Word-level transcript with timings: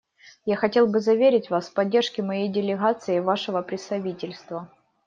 Я 0.45 0.55
хотел 0.55 0.87
бы 0.87 0.99
заверить 0.99 1.51
Вас 1.51 1.69
в 1.69 1.75
поддержке 1.75 2.23
моей 2.23 2.49
делегацией 2.49 3.19
Вашего 3.19 3.61
председательства. 3.61 4.67